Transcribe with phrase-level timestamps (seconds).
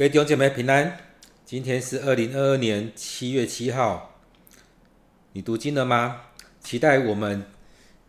[0.00, 0.96] 各位弟兄姐妹平安，
[1.44, 4.18] 今天是二零二二年七月七号。
[5.34, 6.22] 你读经了吗？
[6.58, 7.44] 期待我们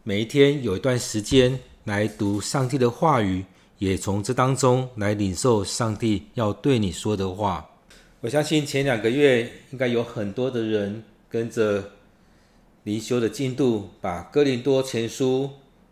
[0.03, 3.43] 每一天有一段时间来读上帝的话语，
[3.79, 7.69] 也从这当中来领受上帝要对你说的话。
[8.21, 11.91] 我相信前两个月应该有很多的人跟着
[12.83, 15.49] 灵修的进度，把哥林多前书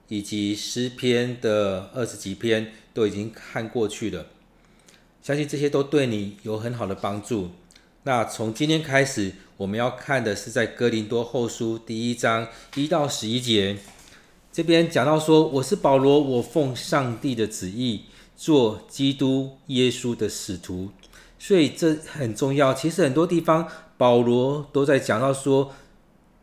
[0.07, 4.25] 以及诗篇的二十几篇都已经看过去了。
[5.30, 7.51] 相信这些都对你有很好的帮助。
[8.01, 13.78] 那从今天开始，我们要看的是在哥林多后书第一章一到十一节。
[14.51, 20.89] 这边讲到说：“我是保罗，我奉上帝的旨意做基督耶稣的使徒。”
[21.37, 22.73] 所以这很重要。
[22.73, 23.68] 其实很多地方
[23.98, 25.71] 保罗都在讲到说，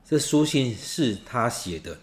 [0.09, 1.99] 这书信是他写的，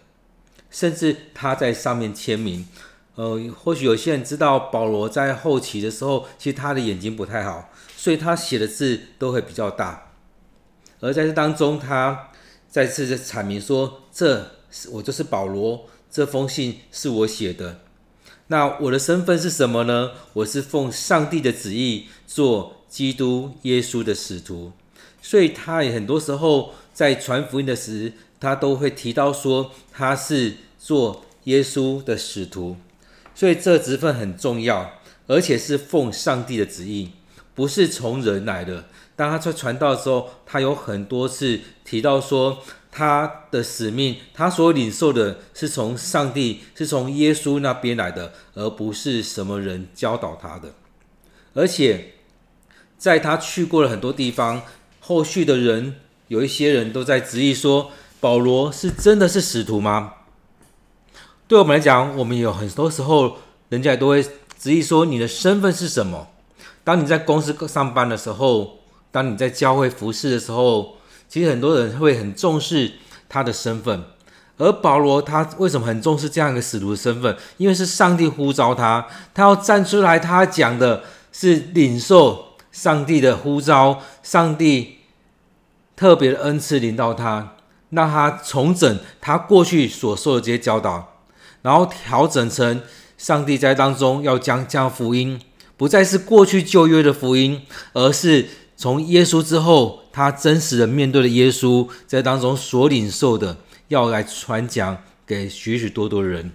[0.70, 2.68] 甚至他在上面签名。
[3.16, 10.12] 呃，或许有些人知道保罗在后期的时候，其实他的眼睛不太好，所以他写的字都会比较大。
[11.00, 12.30] 而在这当中，他
[12.68, 17.80] 再次的阐明说：“这是我就是保罗，这封信是我写的。
[18.48, 20.10] 那我的身份是什么呢？
[20.32, 24.72] 我是奉上帝的旨意做基督耶稣的使徒。
[25.22, 32.76] 所以他也很多时候在传福音的时，他都会提到说他是做耶稣的使徒。”
[33.34, 37.10] 所以这职分很重要，而且是奉上帝的旨意，
[37.54, 38.84] 不是从人来的。
[39.16, 42.58] 当他在传道的时候，他有很多次提到说，
[42.90, 50.74] 他的使命，他所领受的是从上帝，是从耶稣那边来的，而不是什么人教导他的。
[51.54, 52.14] 而且，
[52.98, 54.62] 在他去过了很多地方，
[54.98, 55.96] 后续的人
[56.28, 60.14] 有一些人都在质疑说，保罗是真的是使徒吗？
[61.54, 63.36] 对我们来讲，我们有很多时候，
[63.68, 64.20] 人家也都会
[64.58, 66.26] 质疑说，你的身份是什么？
[66.82, 68.78] 当你在公司上班的时候，
[69.12, 70.96] 当你在教会服侍的时候，
[71.28, 72.94] 其实很多人会很重视
[73.28, 74.02] 他的身份。
[74.56, 77.36] 而保罗他为什么很重视这样一个使徒的身份？
[77.58, 84.96] 因为是上帝呼召他，他要站出来，他讲的是领受上帝的呼召，上帝
[85.94, 87.54] 特别的恩赐临到他，
[87.90, 91.12] 让他重整他过去所受的这些教导。
[91.64, 92.82] 然后调整成
[93.16, 95.40] 上帝在当中要将将福音，
[95.78, 97.62] 不再是过去旧约的福音，
[97.94, 103.56] 而是从耶稣之后，他真实的面对的耶稣在当中所领受的，
[103.88, 106.52] 要来传讲给许许多多人。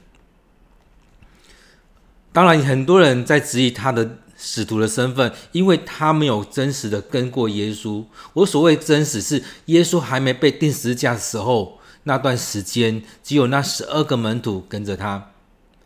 [2.32, 8.06] 当然，很多人在质疑他的使徒的身份，因为他没有真实的跟过耶稣。
[8.34, 11.79] 我所谓真实，是耶稣还没被钉十字架的时候。
[12.04, 15.32] 那段时间，只有那十二个门徒跟着他，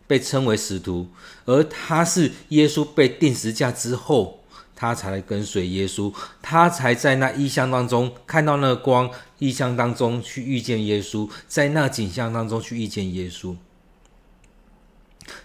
[0.06, 1.08] 被称为使徒。
[1.44, 4.40] 而他是耶稣被钉十字架之后，
[4.76, 13.56] 他才跟随耶稣，他才在那异象当中看到那个光，异象当中去遇见耶稣，在那景象当中去遇见耶稣。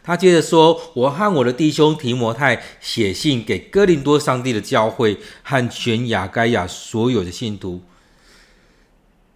[0.03, 7.81] 他接着说：“我和我的弟兄提摩太写信给哥林多上帝的教会和全雅该亚所有的信徒。”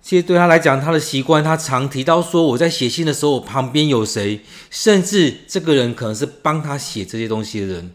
[0.04, 4.42] 其实对他来讲，他的习惯，他常提到说：“我在写信的时候，我旁边有谁？
[4.70, 7.94] 甚至这个人可能是帮他写这些东西的人。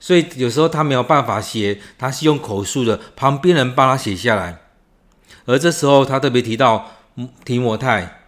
[0.00, 4.58] 所以有时候他没有办法写，他是用口述的，旁边人帮他写下来。
[5.44, 6.90] 而这时候，他特别提到
[7.44, 8.22] 提摩太，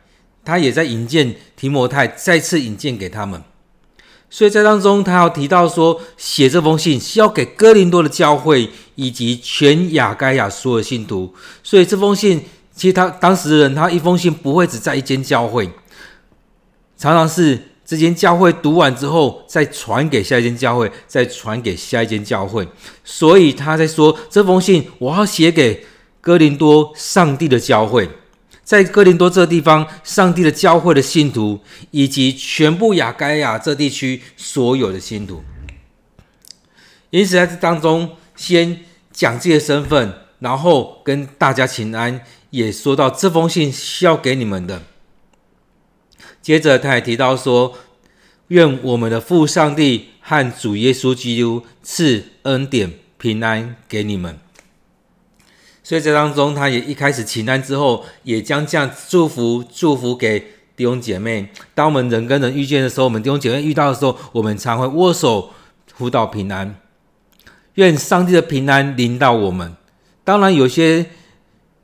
[0.44, 3.42] 他也在引荐提摩太，再次引荐给他们。
[4.30, 11.34] 所以在当中，他要提到说，写这封信是要给哥林多的教会以及全亚该亚所有信徒。
[11.64, 12.44] 所以这封信。
[12.76, 15.66] 其实他当时的人，他一封信不会只在一间教会，
[16.98, 22.68] 常常是这间教会读完之后，再传给下一间教会，再传给下一间教会。
[23.02, 25.86] 所以他在说，这封信我要写给
[26.20, 28.10] 哥林多上帝的教会，
[28.62, 31.58] 在哥林多这个地方，上帝的教会的信徒，
[31.92, 35.42] 以及全部雅盖亚这地区所有的信徒。
[37.08, 38.80] 因此在这当中，先
[39.12, 42.20] 讲这些身份，然后跟大家请安。
[42.56, 44.82] 也说到这封信是要给你们的。
[46.40, 47.74] 接着他也提到说
[48.48, 54.38] ：“愿我们的父上帝和主耶稣基督赐恩典平安给你们。”
[55.84, 60.40] 所以这当中，他也一开始请安之后，也将这样祝福祝福给
[60.74, 61.50] 弟兄姐妹。
[61.74, 65.52] 当我们人跟人遇见的时候，我们弟兄姐妹遇到的时候，我们常会握手
[65.92, 66.80] 互道平安。
[67.74, 69.76] 愿上帝的平安临到我们。
[70.24, 71.10] 当然有些。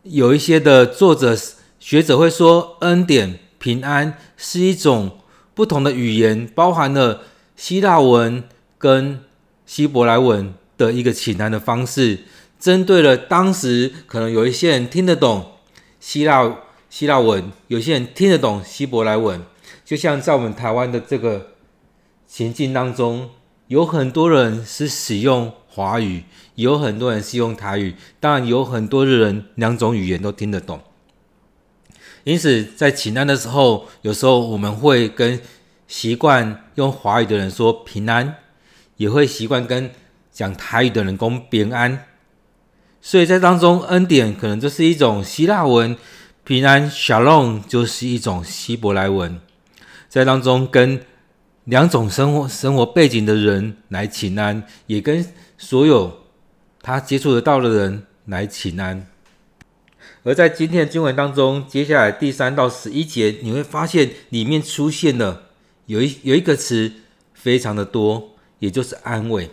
[0.04, 1.36] 有一些的作者
[1.78, 5.18] 学者会说，恩典平安是一种
[5.54, 7.22] 不同的语言，包含了
[7.54, 8.42] 希腊文
[8.78, 9.20] 跟
[9.64, 12.24] 希伯来文的一个请安的方式，
[12.58, 15.52] 针对了当时可能有一些人听得懂
[16.00, 16.58] 希腊
[16.90, 19.40] 希腊文，有些人听得懂希伯来文，
[19.84, 21.52] 就像在我们台湾的这个
[22.26, 23.30] 情境当中，
[23.68, 30.80] 有很多人是使用华语，有很多人是用台语，当然有很多的人两种语言都听得懂。
[32.24, 35.40] 因此，在请安的时候，有时候我们会跟
[35.88, 38.36] 习惯用华语的人说平安，
[38.96, 39.90] 也会习惯跟
[40.30, 42.04] 讲台语的人讲平安。
[43.00, 45.96] 所以在当中，恩典可能就是一种希腊文，
[46.44, 49.40] 平安 Shalom 就是一种希伯来文。
[50.08, 51.00] 在当中，跟
[51.64, 55.26] 两种生活生活背景的人来请安，也跟
[55.58, 56.21] 所有
[56.82, 59.06] 他接触得到的人来请安。
[60.24, 65.44] 而在今天的经文当中，接下来第三到十一节，你会发现里面出现了
[65.86, 66.92] 有一有一个词
[67.34, 69.50] 非常的多，也就是安慰。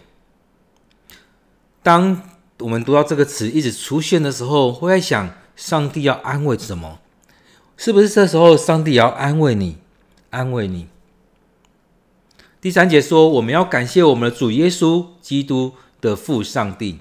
[1.82, 2.22] 当
[2.60, 7.00] 我们读到这个词一直出现的时候，会在想，上帝要安慰什么？
[7.78, 9.78] 是不是这时候上帝也要安慰你？
[10.30, 10.88] 安慰你。
[12.62, 17.00] 第三节说，我们要感谢我们的主耶稣基督的父上帝，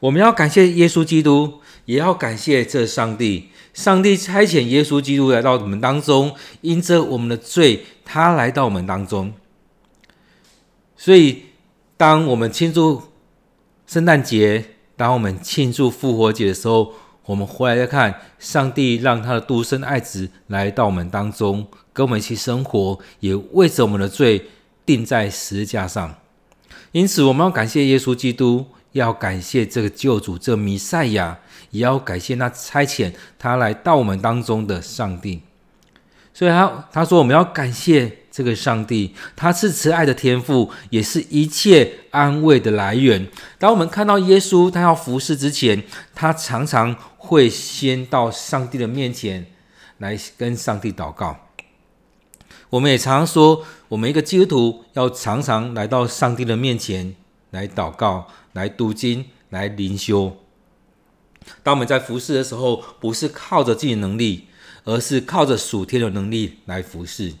[0.00, 1.60] 我们要感谢耶稣基督。
[1.86, 9.32] 也要感谢这上帝，上帝差遣耶稣基督来到我们当中，因着我们的罪，他来到我们当中。
[10.96, 11.46] 所以，
[11.96, 13.02] 当我们庆祝
[13.88, 14.66] 圣诞节，
[14.96, 16.92] 当我们庆祝复活节的时候，
[17.24, 24.46] 我们回来再看，上帝让他的独生爱子来到我们当中，跟我们一起生活，也为着我们的罪
[24.86, 26.14] 钉在十字架上。
[26.92, 28.66] 因此，我们要感谢耶稣基督。
[28.92, 31.38] 要感谢这个救主，这个弥赛亚，
[31.70, 35.42] 也要感谢那差遣他来到我们当中的上帝。
[36.32, 43.28] 所以他他说，我们要感谢这个上帝，他是慈爱的天赋，也是一切安慰的来源。
[43.58, 45.82] 当我们看到耶稣他要服侍之前，
[46.14, 49.46] 他常常会先到上帝的面前
[49.98, 51.36] 来跟上帝祷告。
[52.70, 57.16] 我们也常常说，我们一个基督徒要常常来到上帝的面前
[57.50, 58.28] 来祷告。
[58.52, 60.36] 来读经，来灵修。
[61.62, 64.48] 当我们在服侍的时候，不是靠着自己能力，
[64.82, 67.34] 而是靠着属天的能力来服侍。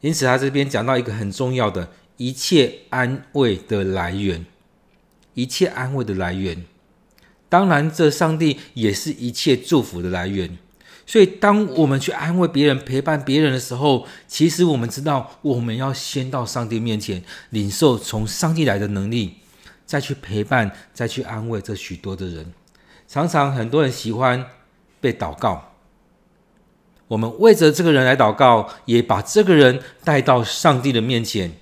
[0.00, 4.44] 因此，他这边讲到一个很重要的，一切安慰的来源，
[5.34, 6.64] 一切安慰的来源。
[7.48, 10.58] 当然，这上帝也是一切祝福的来源。
[11.10, 19.38] 所以，当我们去安慰别人、陪伴别人的时候，其实我们知道，我们要先到上帝面前，领受从上帝来的能力，
[19.86, 22.52] 再去陪伴、再去安慰这许多的人。
[23.08, 24.44] 常常很多人喜欢
[25.00, 25.72] 被祷告，
[27.06, 31.52] 我们为着这个人来祷告，也把这个人带到上帝的面前。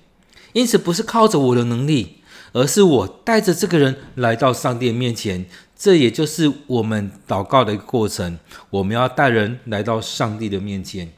[0.51, 2.17] 因此，不是靠着我的能力，
[2.51, 5.45] 而是我带着这个人来到上帝面前。
[5.77, 8.39] 这也就是我们祷告的一个过程。
[8.69, 11.11] 我们要带人来到上帝的面前，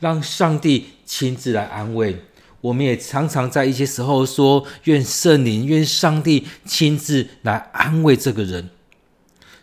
[0.00, 2.24] 让上帝亲自来安慰。
[2.62, 8.70] 我们也常常在一些时候说：“愿圣灵，愿上帝亲自来安慰这个人。”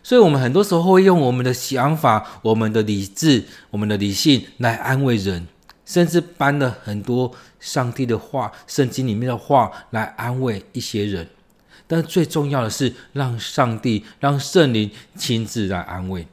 [0.02, 5.46] 所以，我们很多时候会用我们的想法、我们的理智、我们的理性来安慰人，
[5.84, 11.28] 甚至搬了很多上帝的话、圣经里面的话来安慰一些人。
[11.88, 16.28] 但最重要的是，让上帝、让圣灵亲自来安慰。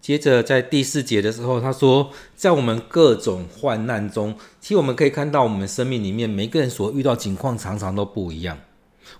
[0.00, 8.58] 接着，在第四节的时候，他说，在我们各种患难中，其实我们可以看到，我们生命里面每个人所遇到情况常常都不一样。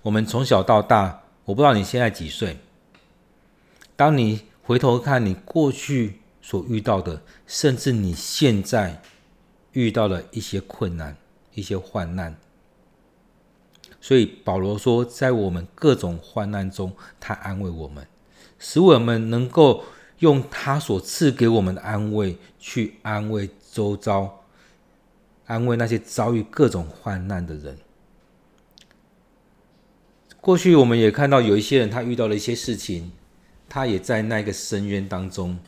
[0.02, 2.56] 我们从小到大，我不知道你现在几岁。
[3.94, 9.02] 当你回头看你过去所遇到的，甚至你现在
[9.72, 11.16] 遇到的一些困难、
[11.54, 12.36] 一些患难。
[14.00, 18.06] 所以保罗说，在我们各种患难中，他安慰我们，
[18.58, 19.84] 使我们能够
[20.20, 24.44] 用他所赐给我们的安慰去安慰周遭，
[25.46, 27.76] 安慰那些遭遇各种患难的人。
[30.40, 33.12] 过去我们也看到有一些人，他遇到了一些事情，
[33.68, 35.58] 他也在那个深渊当中，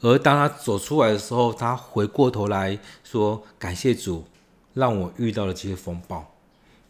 [0.00, 4.26] 而当他走出来的时候，他回过头来说：“感谢主，
[4.74, 6.30] 让我遇到了这些风暴。”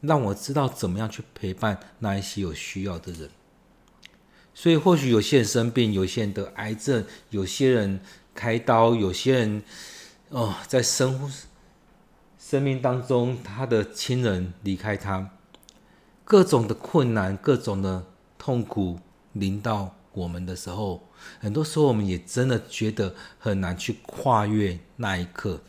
[0.07, 3.31] 让我知道怎么样去陪伴那一些有需要的人。
[4.55, 8.01] 所以，或许有些人生病，有些人得癌症，有些人
[8.35, 9.63] 开刀，有些人
[10.29, 11.33] 哦，在生
[12.39, 15.31] 生命当中，他的亲人离开他，
[16.25, 18.07] 各种的困难，各种的
[18.39, 19.01] 痛苦
[19.33, 21.09] 临到我们的时候，
[21.41, 25.63] 很多时候我们也真的觉得很难去跨越那一刻。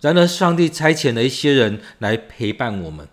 [0.00, 3.08] 然而，上帝差遣了一些人来陪伴我们。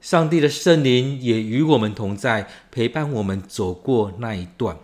[0.00, 4.76] 上帝的圣灵也与我们同在，陪伴我们走过那一段。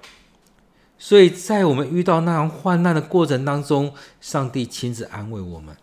[0.99, 5.77] 所以在我们遇到那样患难的过程当中，上帝亲自安慰我们。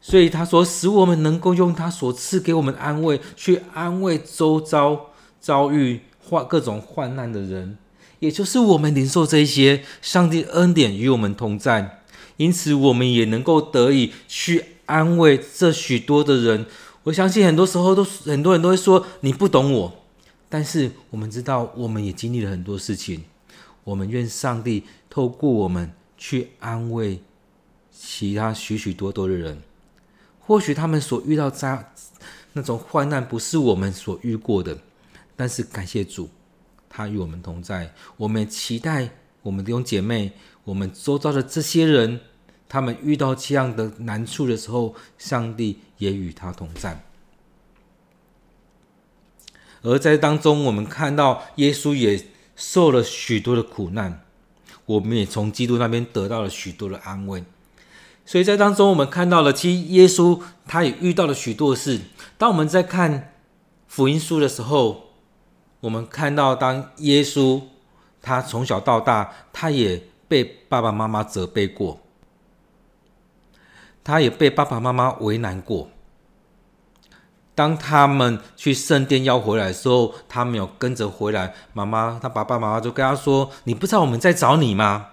[0.00, 7.76] 所以他说，使我们能够用他所赐给我们的安慰，去安慰周遭遭遇患各种患难的人，
[8.20, 12.02] 也就是我们领受这些上帝恩典与我们同在，
[12.36, 16.66] 因此我们也能够得以去安慰这许多的人。
[17.02, 20.02] 我相信很多时候都很多人都会说，你不懂我。
[20.48, 23.24] 但是我们知道，我们也经历了很多事情。
[23.84, 27.20] 我们愿上帝透过我们去安慰
[27.92, 29.62] 其他许许多多的人。
[30.40, 31.92] 或许他们所遇到灾
[32.52, 34.78] 那种患难，不是我们所遇过的。
[35.36, 36.28] 但是感谢主，
[36.88, 37.92] 他与我们同在。
[38.16, 39.10] 我们期待
[39.42, 40.32] 我们的弟兄姐妹，
[40.64, 42.20] 我们周遭的这些人，
[42.68, 47.02] 他们遇到这样的难处的时候，上帝也与他同在。
[49.82, 54.24] 而在当中，我们看到耶稣也受了许多的苦难，
[54.84, 57.44] 我们也从基督那边得到了许多的安慰。
[58.24, 62.00] 所以在当中，我们看到了，其实耶稣他也遇到了许多的事。
[62.36, 63.34] 当我们在看
[63.86, 65.10] 福音书的时候，
[65.78, 67.62] 我们看到，当耶稣
[68.20, 72.00] 他从小到大，他也被爸爸妈妈责备过，
[74.06, 75.90] 他也被爸爸妈妈为难过。
[77.56, 81.54] 当他们去圣殿要回来的时候，他没有跟着回来。
[81.72, 85.08] 妈妈，他爸爸妈妈就跟他说：“你不知道我们在找你吗？”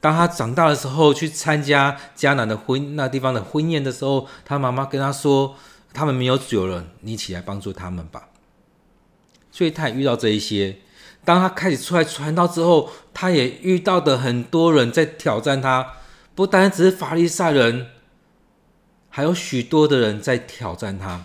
[0.00, 5.56] 当他长大的时候，去参加迦南的婚那地方的婚宴的时候，他妈妈跟他说
[5.92, 8.30] ：“他们没有酒了，你起来帮助他们吧。”
[9.52, 10.78] 所以他也遇到这一些。
[11.24, 15.94] 当他开始出来传道之后，他也遇到的很多人在挑战他，
[16.36, 17.88] 不单只是法利赛人。
[19.08, 21.24] 还有许多的人在挑战他，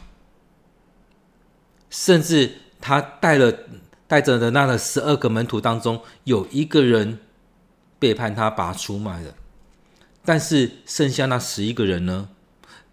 [1.89, 3.53] 甚至他带了
[4.07, 7.19] 带着的那个十二个门徒当中，有一个人
[7.99, 9.35] 背叛他，把他出卖了。
[10.23, 12.29] 但是剩下那十一个人呢？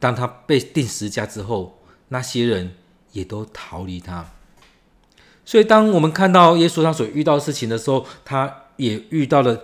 [0.01, 2.75] 当他被钉十字架之后，那些人
[3.13, 4.33] 也都逃离他。
[5.45, 9.63] 所以，当我们看到耶稣他所遇到的事情的时候，他也遇到了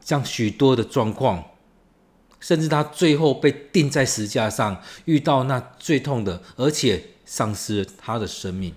[0.00, 1.44] 这样许多的状况。
[2.40, 8.74] 甚至他最后被钉在十字架上，遇到那最痛的，而且丧失了他的生命。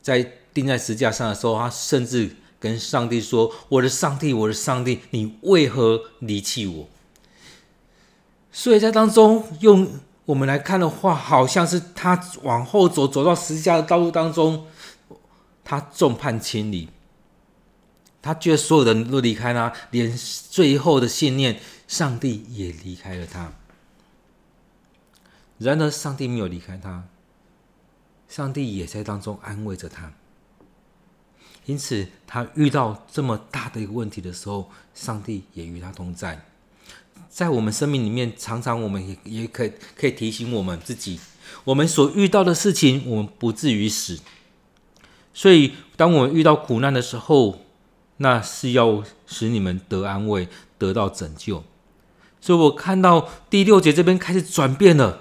[0.00, 6.88] 在钉在十字架上的时候，他甚至跟上帝说：“我的上帝，我的上帝，你为何离弃我？”
[8.50, 9.88] 所以在当中，用
[10.24, 14.66] 我们来看的话，好像是他往后走，走到十字架的道路当中，
[15.62, 16.88] 他众叛亲离。
[18.22, 23.52] 他觉得所有人都离开他，连最后的信念，上帝也离开了他。
[25.58, 27.04] 然而，上帝没有离开他，
[28.28, 30.12] 上帝也在当中安慰着他。
[31.66, 36.46] 因此，他遇到这么大的一个问题的时候，上帝也与他同在。
[37.28, 41.20] 在我们生命里面，常常我们也也可以可以提醒我们自己，
[41.64, 44.18] 我们所遇到的事情，我们不至于死。
[45.32, 47.60] 所以，当我们遇到苦难的时候，
[48.22, 50.46] 那是要使你们得安慰，
[50.76, 51.64] 得到拯救。
[52.38, 55.20] 所以我看到第六节这边开始转变了。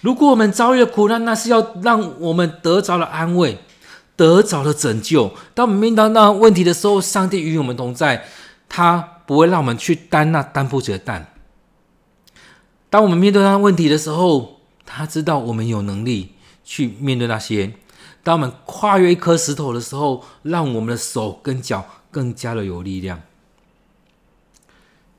[0.00, 3.58] 如果我们遭遇了苦难，那是要让我们得着了安慰，
[4.16, 5.34] 得着了拯救。
[5.54, 8.24] 当我们面对那问题的时候，上帝与我们同在，
[8.68, 11.34] 他不会让我们去担那担不起的担。
[12.88, 16.32] 当我们面对那问题的时候，他知道我们有能力
[16.64, 17.74] 去面对那些。
[18.22, 21.84] 当我们跨越一颗石头的时候，让我们的手跟脚。
[22.10, 23.20] 更加的有力量，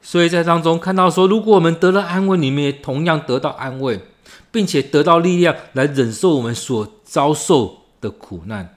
[0.01, 4.00] 所以在当中看到说，如果我们得了安慰，你们也同样得到安慰，
[4.51, 8.75] 并且得到力量来忍受我们所遭受的苦难。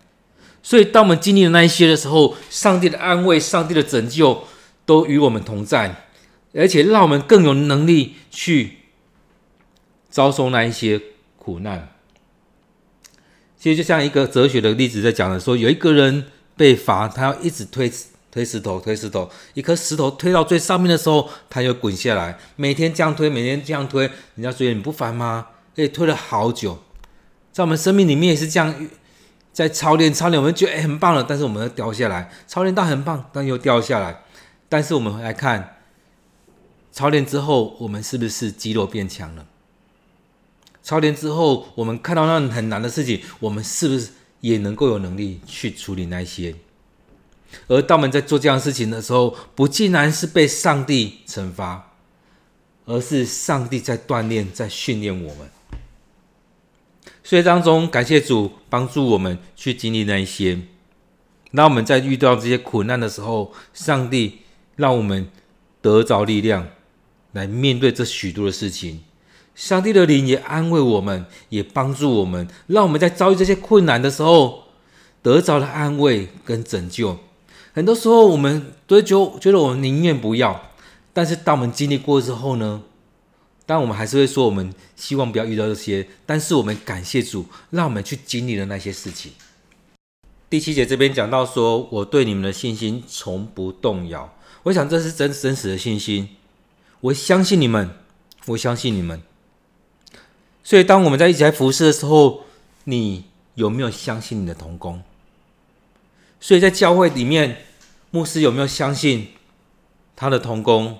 [0.62, 4.44] 所以，当我们经历了那一些的时候，上帝的安慰、上帝的拯救
[4.84, 6.06] 都与我们同在，
[6.54, 8.76] 而且让我们更有能力去
[10.10, 11.00] 遭受那一些
[11.38, 11.94] 苦难。
[13.58, 16.26] 其实，就像一个哲学的例子在讲的说，有一个人。
[16.56, 17.92] 被罚，他要一直推
[18.30, 22.38] 推石头，推石头，一颗石头推到最上面的时候，他又滚下来。
[22.56, 25.48] 每天这样推，每天这样推，人家觉得你不烦吗？
[25.76, 26.82] 可以，推了好久。
[27.52, 28.74] 在我们生命里面也是这样，
[29.52, 32.30] 在操练操练，我们觉得很棒了，但是我们又掉下来。
[32.46, 34.22] 操练到很棒，但又掉下来。
[34.68, 35.76] 但是我们回来看，
[36.90, 39.44] 操练之后，我们是不是肌肉变强了？
[40.82, 44.08] 操练之后，我们看到那很难的事情，我们是不是？
[44.42, 46.52] 也能够有能力去处理那些，
[47.68, 51.92] 而当我们在做这样的事情的时候，不竟然是被上帝惩罚，
[52.84, 55.48] 而是上帝在锻炼、在训练我们。
[57.22, 60.58] 所以当中感谢主帮助我们去经历那一些。
[61.52, 64.40] 那我们在遇到这些苦难的时候，上帝
[64.74, 65.30] 让我们
[65.80, 66.68] 得着力量
[67.30, 69.04] 来面对这许多的事情。
[69.54, 74.64] 上帝的灵也安慰我们，也帮助我们，让我们在遭遇这些困难的时候
[75.22, 77.18] 得着了安慰跟拯救。
[77.74, 80.70] 很多时候，我们都觉觉得我们宁愿不要，
[81.12, 82.82] 但是当我们经历过之后呢？
[83.64, 89.32] 当然我们还是会说，我们希望不要遇到这些，但是我们感谢主，让我们去经历了那些事情。
[90.50, 94.34] 第七节这边讲到说，我对你们的信心从不动摇。
[94.64, 96.30] 我想这是真真实的信心，
[97.00, 97.90] 我相信你们，
[98.46, 99.22] 我相信你们。
[100.64, 102.44] 所以，当我们在一起来服侍的时候，
[102.84, 105.02] 你有没有相信你的同工？
[106.40, 107.64] 所以在教会里面，
[108.10, 109.28] 牧师有没有相信
[110.14, 110.98] 他的同工？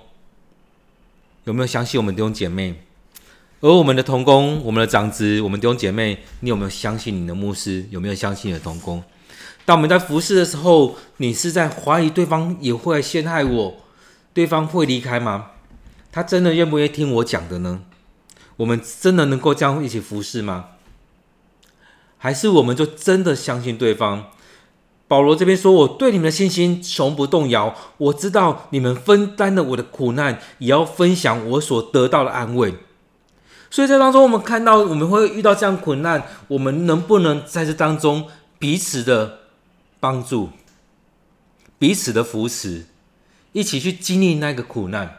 [1.45, 2.75] 有没有相信我们弟兄姐妹？
[3.61, 7.85] 而我们的同工、我们的长子、我们弟兄姐妹，你有没有相信你的牧师？
[7.89, 9.01] 有没有相信你的同工？
[9.65, 13.75] 当我们在服侍的时候，你是在怀疑对方也会陷害我，
[14.33, 15.51] 对方会离开吗？
[16.11, 17.81] 他真的愿不愿意听我讲的呢？
[18.57, 20.65] 我们真的能够这样一起服侍吗？
[22.17, 24.27] 还是我们就真的相信对方？
[25.09, 27.75] 保罗这边说：“我对你们的信心从不动摇。
[27.97, 32.75] 我知道你们分担了我的苦难，也要分享我所得到的安慰。
[33.69, 39.39] 所以在当中，我们看到我们会遇到这样苦难，我们能不能在这当中彼此的
[39.99, 40.49] 帮助、
[41.77, 42.85] 彼此的扶持，
[43.51, 45.17] 一起去经历那个苦难？”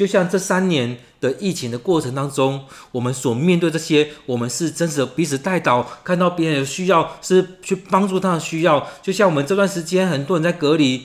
[0.00, 8.88] 就像这三年的疫情的过程当中，我们所面对这些，我们是真实的彼此代祷，看到别人有需要，是去帮助他的需要。
[9.02, 11.04] 就像我们这段时间，很多人在隔离，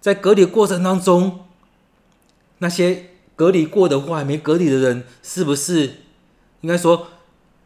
[0.00, 1.40] 在隔离过程当中，
[2.58, 5.94] 那些隔离过的或还没隔离的人，是不是
[6.60, 7.08] 应该说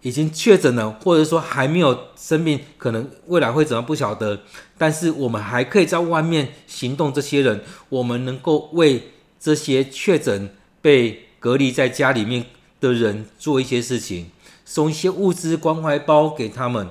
[0.00, 4.40] 已经确诊了，或者说还没有生病，可能未来会怎么不晓得？
[4.78, 10.54] 但是我们还可以在外面行动，这些人，我们能够为这些确诊。
[10.80, 12.46] 被隔离在家里面
[12.80, 14.30] 的人做一些事情，
[14.64, 16.90] 送一些物资关怀包给他们。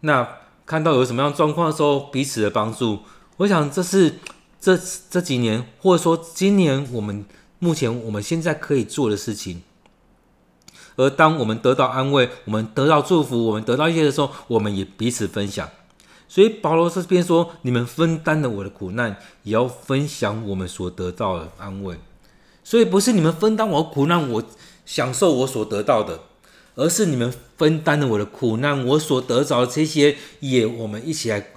[0.00, 3.00] 那看到有什么样状况的时候，彼此的帮助，
[3.38, 4.18] 我想这是
[4.60, 4.78] 这
[5.10, 7.24] 这几年或者说今年我们
[7.58, 9.62] 目前我们现在可以做的事情。
[10.96, 15.68] 而当我们得到安慰，我们得到祝福，我们得到一些的时候，我们也彼此分享。
[16.32, 21.98] 所以保罗这边说：“你们分担了我的苦难，也要分享我们所得到的安慰。
[22.64, 24.42] 所以不是你们分担我苦难，我
[24.86, 26.20] 享受我所得到的，
[26.74, 31.48] 而是你们分担了我的苦难，我所得着的这些，也我们一起来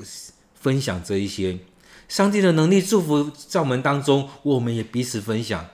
[0.53, 1.57] 分享这一些。
[2.09, 5.65] 上帝的能力祝福在我们当中，我们也彼此分享。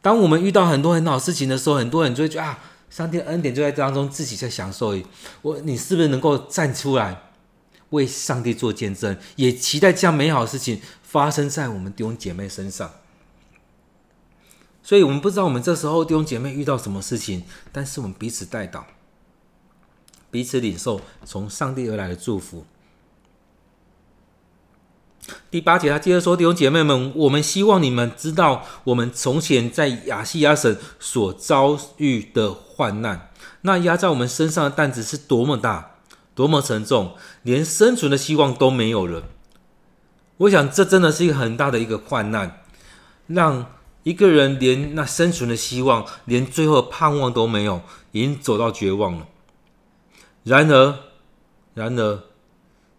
[0.00, 4.96] 当我们遇到很多很好事情的时候，很多人就会觉得啊，上帝恩典就在当中，自己在享受。
[5.42, 7.24] 我，你是不是能够站出来？”
[7.90, 12.90] 为上帝做见证，也期待这样美好的事情发生在我们弟兄姐妹身上。
[14.82, 18.84] 所以，我们不知道我们这时候弟兄姐妹遇到什么事情，但是我们彼此代祷，
[20.30, 22.64] 彼此领受从上帝而来的祝福。
[25.50, 35.98] 第八节，他接着说：“弟兄姐妹们，我们希望你们知道，我们从前在亚细亚省所遭遇的患难，那压在我们身上的担子是多么大。”
[36.40, 39.24] 多么沉重，连生存的希望都没有了。
[40.38, 42.62] 我想，这真的是一个很大的一个患难，
[43.26, 43.74] 让
[44.04, 49.28] 一个人连那生存的希望，连最后的盼望都没有，已经走到绝望了。
[50.44, 51.00] 然而，
[51.74, 52.22] 然而，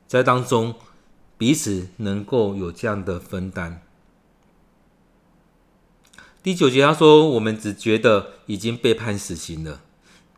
[0.06, 0.76] 在当中，
[1.40, 3.82] 彼此能够有这样的分担。
[6.44, 9.82] 第九节他说：“我们只觉得已经被判死刑了。”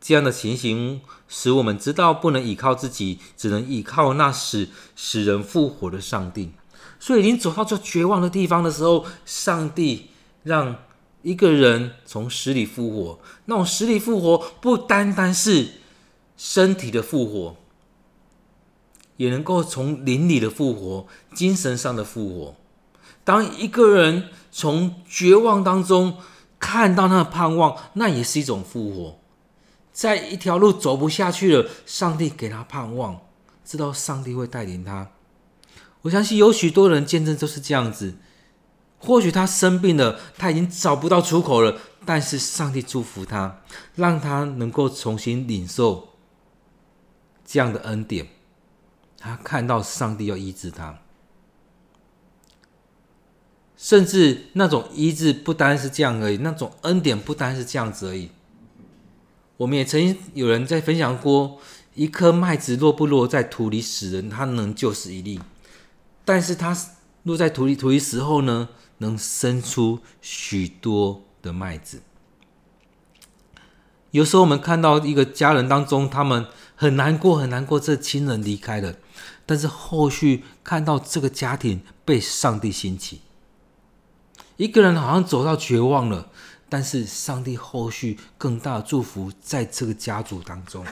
[0.03, 6.51] 这样的情形使我们知道，不能依靠自己，只能依靠那使使人复活的上帝。
[6.99, 10.09] 所以，已经走到这绝望的地方的时候，上帝
[10.43, 10.75] 让
[11.21, 13.19] 一个人从死里复活。
[13.45, 15.69] 那种死里复活，不单单是
[16.35, 17.55] 身体的复活，
[19.15, 22.55] 也能够从灵里的复活、精神上的复活。
[23.23, 26.17] 当一个人从绝望当中
[26.59, 29.22] 看到那个盼望，那也是一种复活。
[29.93, 33.21] 在一条路走不下去了，上帝给他盼望，
[33.63, 35.11] 知道上帝会带领他。
[36.01, 38.15] 我相信有许多人见证就是这样子。
[38.97, 43.61] 或许他生病了，他已经找不到出口了，但是上帝祝福他，
[43.95, 46.09] 让他能够重新领受
[47.45, 48.27] 这样的恩典。
[49.19, 50.99] 他看到上帝要医治他，
[53.77, 58.31] 甚至那种医治不单是这样而已，那种恩典不单是这样子而已。
[59.57, 61.59] 我们也曾经有人在分享过，
[61.93, 65.39] 一颗麦子落不落在土里死人，它能救死一粒；
[66.25, 66.75] 但是它
[67.23, 72.01] 落在土里，土里死后呢，能生出许多的麦子。
[74.11, 78.95] 有时候我们看到一个家人当中，他们很难过，很难过，这亲人离开了。
[79.45, 83.21] 但是后续看到这个家庭被上帝兴起，
[84.57, 86.29] 一个人好像走到绝望了，
[86.73, 90.83] 但是上帝后续更大的祝福在这个家族当中。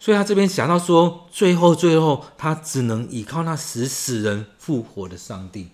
[0.00, 5.68] 所以他这边想到说，最后最后他只能依靠那使死人复活的上帝。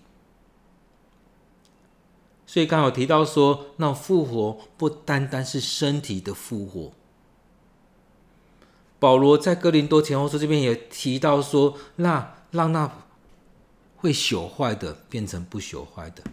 [2.48, 6.90] 所以刚好提到说，那复活不单单是身体的复活。
[8.98, 12.90] 保罗在哥林多前后书这边也提到说，那让那
[13.98, 16.24] 会朽坏的变成不朽坏的，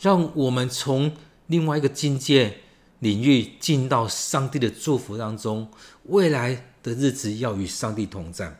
[0.00, 1.12] 让我们从
[1.46, 2.58] 另外一个境界
[3.00, 5.68] 领域进到上帝的祝福当中，
[6.04, 8.58] 未来的日子要与上帝同在。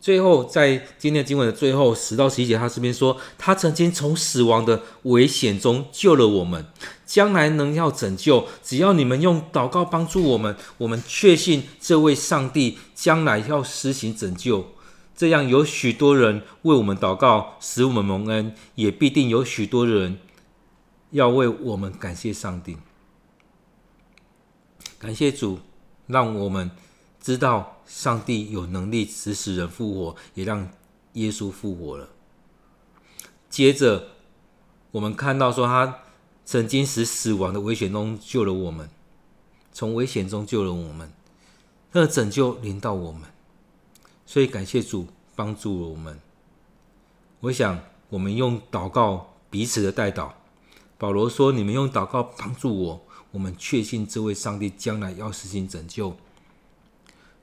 [0.00, 6.64] 最后，在今天的经文的最后十到十一节，他这边说，他曾经从死亡的危险中救了我们，
[7.04, 8.46] 将来能要拯救。
[8.62, 14.68] 只要你们用祷告帮助我们，我们确信这位上帝将来要施行拯救。
[15.18, 20.20] 这样有许多人为我们祷告，使我们蒙恩，也必定有许多人
[21.10, 22.76] 要为我们感谢上帝。
[24.96, 25.58] 感谢主，
[26.06, 26.70] 让我们。
[27.20, 30.70] 知道上帝有能力使死人复活，也让
[31.14, 32.08] 耶稣复活了。
[33.50, 34.10] 接着，
[34.92, 35.98] 我们看到说，他
[36.44, 38.88] 曾经使死亡的危险中救了我们，
[39.72, 41.12] 从危险中救了我们，
[41.90, 43.22] 那拯救临到我们，
[44.28, 46.20] 所以感谢主帮助了我们。
[47.40, 50.32] 我想，我们用祷告彼此的代祷。
[50.98, 56.14] 保罗说：“你们用祷告帮助我，我们确信这位上帝将来要实行拯救。”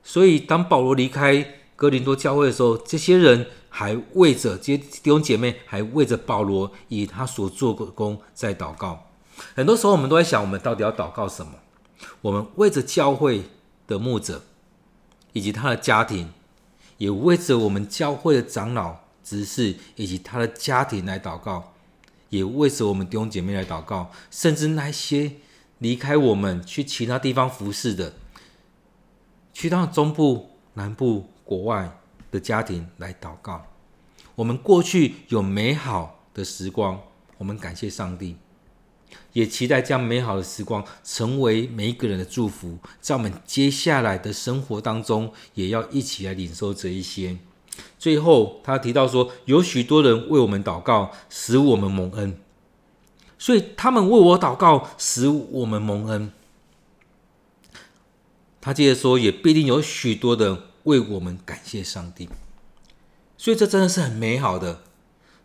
[0.04, 9.08] 所以，当保罗离开哥林多教会的时候，这些人还为着这些弟兄姐妹，还为着保罗以他所做的工在祷告。
[9.56, 11.54] 很多时候，我们都在想，我们到底要祷告什么？
[12.20, 13.42] 我们为着教会
[13.88, 14.44] 的牧者
[15.32, 16.30] 以及他的家庭，
[16.98, 21.72] 也为着我们教会的长老、执事以及他的家庭来祷告，
[22.30, 25.32] 也为着我们弟兄姐妹来祷告，甚至那些
[25.78, 28.14] 离开我们去其他地方服侍的。
[29.52, 31.98] 去到中部、南部、国外
[32.30, 33.64] 的家庭来祷告。
[34.34, 37.00] 我们过去有美好的时光，
[37.38, 38.36] 我们感谢上帝，
[39.32, 42.78] 也期待将美好的时光成为每一个人的祝福。
[43.00, 47.36] 在我们接下来的生活当中，也要一起来领受这一些。
[47.98, 52.38] 最后，他提到说，有许多人为我们祷告，使我们蒙恩。
[53.38, 56.32] 所以，他们为我祷告，使我们蒙恩。
[58.62, 62.28] 他接着说，也必定有许多的为我们感谢上帝，
[63.36, 64.82] 所以这真的是很美好的。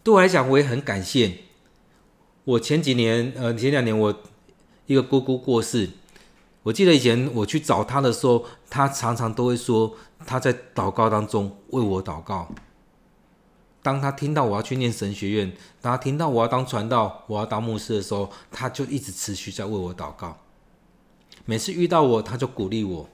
[0.04, 1.40] 对我来讲，我也很感谢。
[2.44, 4.22] 我前几年，呃，前两年我
[4.88, 5.90] 一个姑姑过世，
[6.64, 12.50] 我记得以前我去找她的时候，她常常都会说她在祷告当中为我祷告。
[13.84, 15.52] 当她听到我要去念神学院，
[15.82, 20.38] 当她听到我要当传道、我要当牧师的时候，她就一直持续在为我祷告。
[21.46, 23.10] 每次遇到我，他就鼓励我，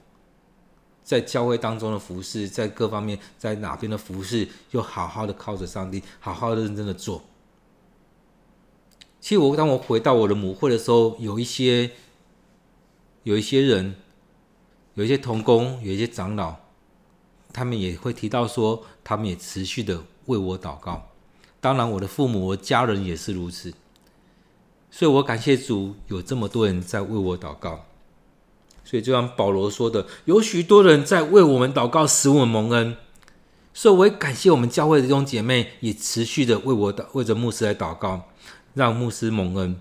[1.02, 7.22] 在教会当中的服饰，在各方面，在哪边的服饰，就好好的靠着上帝，好好的认真的做。
[9.20, 11.90] 其实我当我回到我的母会的时候，有一些，
[13.24, 13.96] 有一些人，
[14.94, 16.56] 有一些同工，有一些长老，
[17.52, 21.08] 他们也会提到说，他们也持续的为我祷告。
[21.60, 23.74] 当然，我的父母、我家人也是如此。
[24.90, 27.84] 所以我感谢主，有这么多人在为我祷告。
[28.84, 32.96] 所以，就像保罗说的，有许多人在为我们祷告，使我们蒙恩。
[33.74, 38.28] 所以，我也感谢我们教会的弟兄姐妹，也持续的为我祷，为着牧师来祷告，
[38.78, 39.76] 让牧师蒙恩。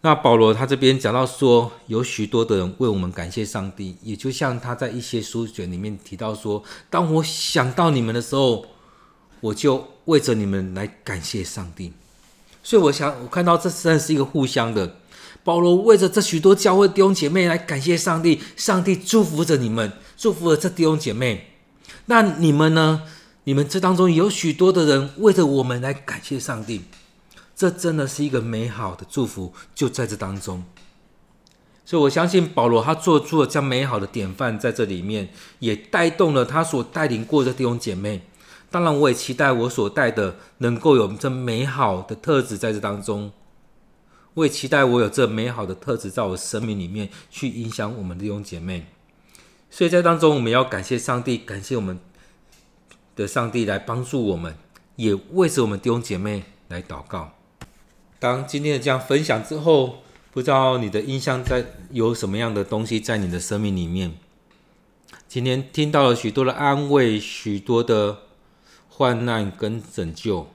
[0.00, 8.66] 那保罗他这边讲到说，有许多的人为我们感谢上帝，也就像他在一些书卷里面提到说，当我想到你们的时候，
[9.40, 11.92] 我就为着你们来感谢上帝。
[12.64, 14.96] 所以，我想我看到这真的是一个互相的。
[15.44, 21.52] 保罗为着这许多教会弟兄姐妹来感谢上帝，上帝祝福着你们，祝福了这弟兄姐妹。
[22.06, 23.02] 那你们呢？
[23.46, 26.82] 你们这当中有许多的人为着我们来感谢上帝，
[27.54, 30.64] 这真的是一个美好的祝福，就在这当中。
[31.84, 35.28] 所以我相信保罗他做出了这美好的典范，在这里面
[35.60, 38.22] 也带动了他所带领过的弟兄姐妹。
[38.68, 43.30] 当然，我也期待我所带的能够有这美好的特质在这当中。
[44.34, 48.88] 我也期待我有这美好的特质在我生命里面去影响我们的弟兄姐妹。
[49.70, 52.00] 所以在当中，我们要感谢上帝，感谢我们
[53.16, 54.54] 的上帝来帮助我们，
[54.96, 57.32] 也为着我们弟兄姐妹来祷告。
[58.18, 60.02] 当今天的这样分享之后，
[60.32, 64.12] 不知道你的印象在有什么样的东西在你的生命里面？
[65.26, 68.18] 今天听到了许多的安慰，许多的
[68.88, 70.48] 患难跟拯救。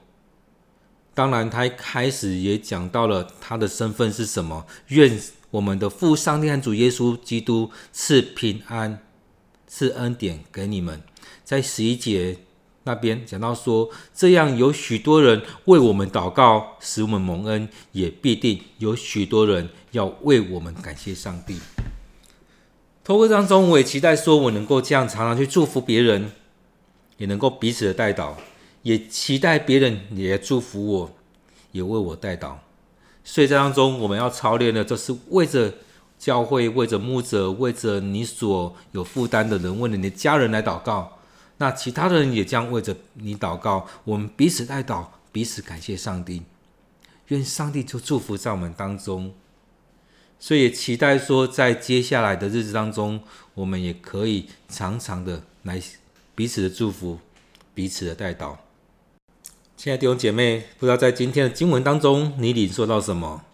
[1.14, 4.66] 当然，他一开始也讲到了他的身份是什么。
[4.88, 5.20] 愿
[5.50, 9.00] 我们的父上帝和主耶稣基督赐平安、
[9.66, 11.02] 赐恩典给你们。
[11.44, 12.38] 在十一节。
[12.84, 21.60] 那边讲到说，这样有许多人为我们祷告，使我们蒙恩，也必定有许多人要为我们感谢上帝。
[23.04, 26.32] 透过当中，我也期待说，我能够这样常常去祝福别人，
[27.18, 28.34] 也能够彼此的代祷，
[28.82, 31.10] 也期待别人也祝福我，
[31.70, 32.54] 也为我代祷。
[33.24, 35.72] 所以在当中，我们要操练的，就是为着
[36.18, 41.18] 教会，为着牧者，为着你所有负担的人，为了你的家人来祷告。
[41.62, 46.42] 那其他的人也将为着你祷告，我们彼此代祷，彼此感谢上帝，
[47.28, 49.32] 愿上帝就祝福在我们当中。
[50.40, 53.22] 所以也期待说，在接下来的日子当中，
[53.54, 55.80] 我们也可以常常的来
[56.34, 57.20] 彼此的祝福，
[57.72, 58.56] 彼此的代祷。
[59.76, 63.44] 亲爱的弟兄姐妹，不知道在今天的经文当中，你领受到什么？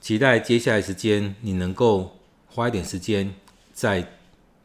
[0.00, 2.16] 期待接下来时间，你能够
[2.48, 3.32] 花一点时间
[3.72, 4.10] 在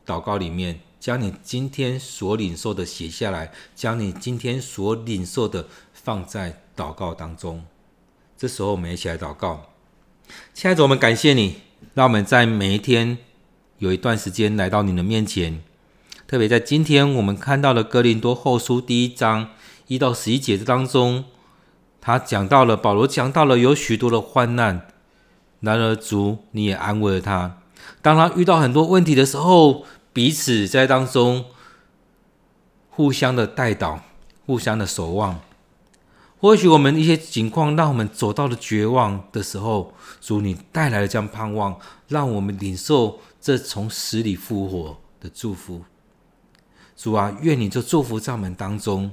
[0.04, 0.80] 祷告里面。
[1.02, 7.66] 将你今天所领受的写下来，将你今天所领受的放在祷告当中。
[8.38, 9.72] 这时候，我们一起来祷告。
[10.54, 11.56] 亲爱的，我们感谢你，
[11.96, 13.18] 让我们在每一天
[13.80, 15.64] 有一段时间来到你的面前。
[16.28, 19.50] 特别在今天，我们看到了哥林多后书第一章
[19.88, 21.26] 一到十一节当中，
[22.00, 24.86] 他讲到了保罗讲到了有许多的患难，
[25.62, 27.58] 然而主你也安慰了他。
[28.04, 29.84] 当他遇到很多问题的时候，
[30.14, 31.46] 彼此在当中
[32.90, 34.00] 互相的代祷，
[34.46, 35.40] 互相的守望。
[36.40, 45.84] 或许我们一些情况让我们走到了绝望的时候，主你带来了这样盼望，让我们领受这从死里复活的祝福。
[46.98, 49.12] 主啊，愿你就祝福在我们当中，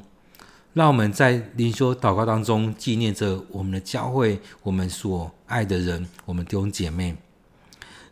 [0.73, 7.15] 让我们在灵修祷告当中纪念着我们的教会，我们所爱的人，我们弟兄姐妹，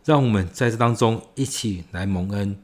[0.04, 2.56] 让我们在这当中一起来蒙恩。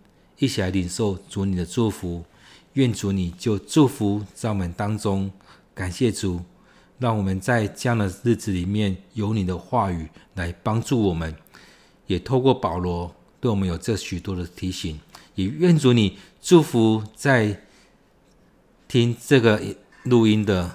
[0.42, 2.24] 一起来领受主你的祝福，
[2.72, 5.30] 愿主你就祝福在我们当中。
[5.72, 6.40] 感谢主，
[6.98, 11.32] 让我们在这样的日子里面有你的话语来帮助我们，
[12.08, 14.98] 也透过保罗对我们有这许多的提醒。
[15.36, 17.62] 也愿主你祝福在
[18.88, 19.62] 听这个
[20.02, 20.72] 录音的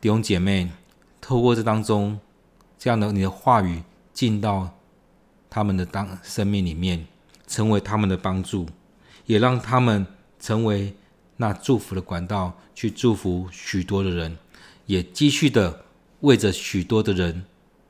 [0.00, 0.70] 弟兄姐妹，
[1.20, 2.20] 透过这当中
[2.78, 3.82] 这样的你的话语
[4.14, 4.70] 进到
[5.50, 7.08] 他们的当生命里面。
[7.48, 8.68] 成为他们的帮助，
[9.26, 10.06] 也让他们
[10.38, 10.94] 成为
[11.38, 14.38] 那祝福的管道，去祝福许多的人，
[14.86, 15.84] 也继续的
[16.20, 17.44] 为着许多的人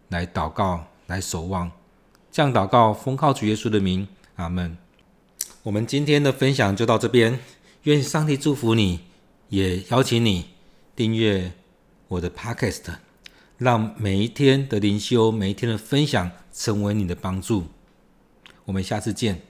[0.08, 1.70] 来祷告、来守望。
[2.30, 4.78] 这样祷告，奉靠主耶稣的名，阿门。
[5.64, 7.40] 我们今天的分享就到这边，
[7.82, 9.00] 愿上帝祝福你，
[9.48, 10.50] 也邀请你
[10.94, 11.52] 订阅
[12.06, 12.84] 我的 Podcast，
[13.56, 17.66] 让每一天的灵修、每一天的分享成为你的帮助。
[18.66, 19.47] 我们下次见。